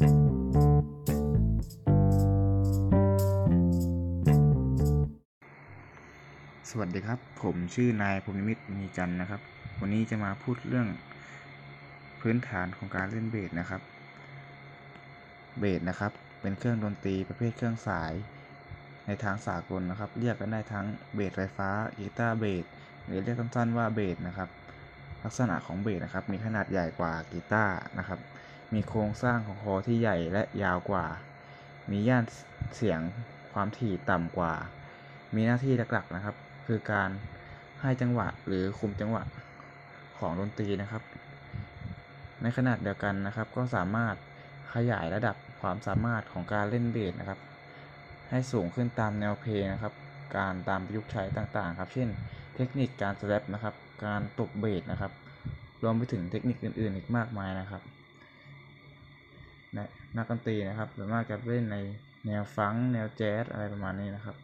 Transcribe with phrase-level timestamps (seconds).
[0.00, 0.06] สวั
[6.86, 9.40] สดีครับ ผมชื่อนายภูมิมิตรมีจันนะครับ
[9.80, 10.88] วันนี้จะมาพูดเรื่อง
[12.20, 13.82] พื้นฐานของการเล่นเบสนะครับ
[15.58, 18.12] เบสนะครับ เป็นเครื่องดนตรีประเภทเครื่องสาย
[19.06, 22.64] ในทางสากลนะครับ เรียกกันได้ทั้งเบสไฟฟ้ากีตาร์เบส
[23.06, 24.48] หรือเรียกสั้นๆว่าเบสนะครับ
[25.24, 28.20] ลักษณะของเบสนะครับ มีขนาดใหญ่กว่ากีตาร์นะครับ
[28.74, 31.06] มีโครงสร้างของคอที่ใหญ่และยาวกว่า
[31.90, 32.24] มีย่าน
[32.76, 33.00] เสียง
[33.52, 34.52] ความถี่ต่ำกว่า
[35.34, 37.10] มีหน้าที่หลักๆนะครับ คือการ
[37.80, 39.22] ให้จังหวะหรือคุมจังหวะ
[40.18, 41.02] ของดนตรีนะครับ
[42.42, 44.14] ในขนาดเดียวกันนะครับ ก็สามารถ
[44.74, 47.38] ขยายระดับความสามารถของการเล่นเบสนะครับ
[48.30, 49.94] ให้สูงขึ้นตามแนวเพลงนะครับ
[50.36, 52.08] การตามประยุกต์ใช้ต่างๆ ครับ เช่น
[52.56, 53.74] เทคนิคการสแลปนะครับ
[54.04, 55.12] การตบเบสนะครับ
[55.82, 57.82] รวมไปถึงเทคนิคอื่นๆ อีกมากมายนะครับ
[60.16, 61.78] นักดนตรีนะครับส่วนมากจะเล่นใน
[62.26, 64.36] แนวฟังแนวแจ๊สอะไรประมาณนี้นะครับ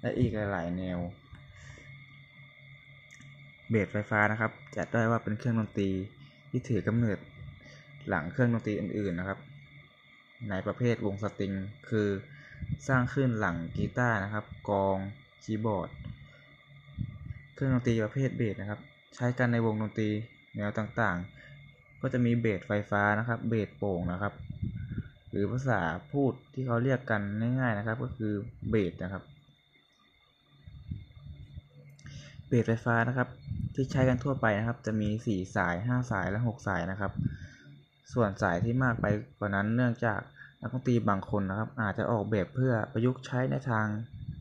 [0.00, 0.98] และอีกหลาย ๆ แนว
[3.70, 5.90] เบสไฟฟ้านะครับจัดได้ว่าเป็นเครื่องดนตรี
[6.50, 7.18] ที่ถือกำเนิด
[8.08, 9.38] หลังเครื่องดนตรีอื่น ๆ นะครับ
[10.50, 11.52] ในประเภทวงสตริง
[11.88, 12.08] คือ
[12.88, 14.96] สร้างขึ้นหลังกีตาร์นะครับกลอง
[15.42, 15.88] คีย์บอร์ด
[17.54, 18.80] เครื่องดนตรีประเภทเบสนะครับ
[19.16, 20.10] ใช้กันในวงดนตรี
[20.56, 24.32] แนวต่างๆ ก็จะมีเบสไฟฟ้านะครับ เบสโปร่งนะครับ
[25.30, 25.80] หรือภาษา
[26.12, 27.22] พูดที่เขาเรียกกัน
[27.60, 28.32] ง่ายๆนะครับ ก็คือ
[28.70, 29.22] เบสนะครับ
[32.48, 33.28] เบสไฟฟ้านะครับ
[33.74, 37.12] ที่ใช้กันทั่วไปนะครับ จะมี 4 สาย 5 สายและ 6 สายนะครับ
[38.12, 39.06] ส่วนสายที่มากไป
[39.38, 40.20] กว่านั้นเนื่องจาก
[40.60, 43.86] นักดนตรีบางคนนะครับ อาจจะออกแบบเพื่อประยุกต์ใช้ในทาง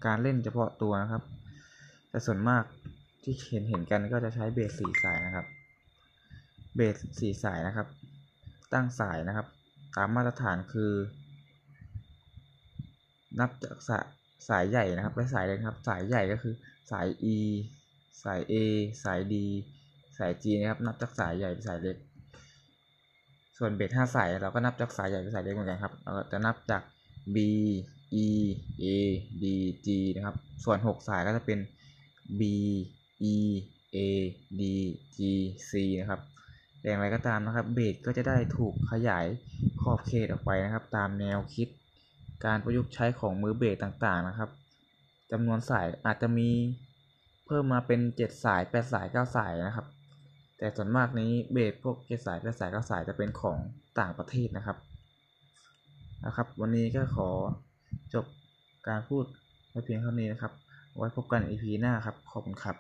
[0.06, 1.24] การเล่นเฉพาะตัวนะครับ
[2.10, 2.64] แต่ส่วนมาก
[3.24, 5.46] ที่เห็นเห็นกันก็จะใช้เบส4สายนะครับ
[6.76, 7.88] เบส4สายนะครับ
[8.74, 10.94] ตั้งสายนะครับามมาตรฐานคือ
[13.40, 14.06] นับจากสาย
[14.50, 16.54] สายใหญ่นะครับและสายเล็กครับ สายใหญ่ก็คือ
[16.92, 17.38] สาย E
[18.24, 18.54] สาย A
[19.04, 19.36] สาย D
[20.18, 21.98] สาย G นะครับนับจากสายใหญ่ไปสายเล็ก
[23.58, 26.82] ส่วนเบสห้าสายเราก็นับจากสายใหญ่ไปสายเล็กเหมือนกันครับเราจะนับจาก
[27.36, 27.38] B
[28.26, 28.28] E
[28.84, 28.86] A
[29.44, 29.46] D
[29.86, 31.60] G นะครับ ส่วน 6 สายก็จะเป็น
[32.40, 32.42] B
[33.34, 33.36] E
[33.96, 33.98] A
[34.60, 34.62] D
[35.18, 35.20] G
[35.70, 35.72] C
[36.02, 36.22] นะครับ
[36.80, 39.26] แต่อย่างไรก็ตามนะครับเบสก็จะได้ถูกขยาย
[39.82, 41.68] ขอบเขตออกไปนะครับ ตามแนวคิด
[42.46, 44.50] การประยุกต์ใช้ของมือเบสต่างๆนะครับ
[45.32, 46.50] จำนวนสายอาจจะมี
[47.46, 49.88] เพิ่มมาเป็นเจ็ดสายแปดสายเก้าสายนะครับ
[50.58, 53.58] แต่ส่วนมากนี้เบสพวกเจ็ดสายแปดสายเก้าสายจะเป็นของ
[54.00, 54.78] ต่างประเทศนะครับ
[56.26, 57.30] นะครับ วันนี้ก็ขอ
[58.14, 58.26] จบ
[58.88, 59.24] การพูด
[59.70, 60.54] ไว้เพียงเท่านี้นะครับ
[60.98, 62.76] ไว้พบกัน EP หน้าครับ ขอบคุณครับ